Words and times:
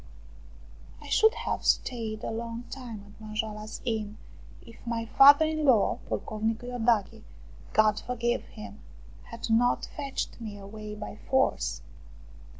I 0.99 1.09
should 1.09 1.35
have 1.35 1.63
stayed 1.63 2.23
a 2.23 2.31
long 2.31 2.63
time 2.71 3.03
at 3.05 3.21
Manjoala's 3.21 3.81
Inn 3.85 4.17
if 4.63 4.77
my 4.87 5.05
father 5.05 5.45
in 5.45 5.63
law, 5.63 5.99
Pocovnicu 6.09 6.63
lordache, 6.63 7.21
God 7.73 7.99
forgive 7.99 8.43
him, 8.45 8.79
had 9.25 9.51
not 9.51 9.85
fetched 9.95 10.41
me 10.41 10.57
away 10.57 10.95
by 10.95 11.17
force. 11.29 11.83